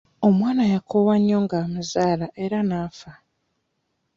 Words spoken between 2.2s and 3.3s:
era n'afa.